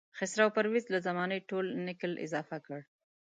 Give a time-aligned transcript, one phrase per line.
[0.17, 2.79] خسرو پرویز له زمانې ټول نکل اضافه کړ.